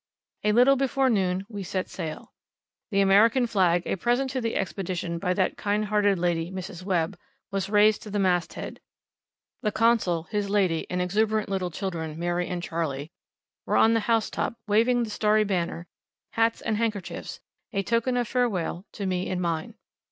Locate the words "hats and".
16.31-16.77